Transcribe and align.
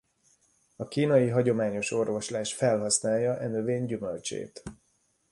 A 0.75 0.87
kínai 0.87 1.27
hagyományos 1.29 1.91
orvoslás 1.91 2.53
felhasználja 2.53 3.37
e 3.37 3.47
növény 3.47 3.85
gyümölcsét. 3.85 4.63